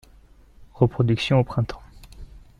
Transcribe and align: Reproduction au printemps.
Reproduction 0.73 1.37
au 1.39 1.43
printemps. 1.43 1.83